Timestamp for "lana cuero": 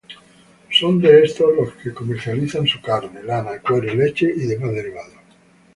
3.21-3.93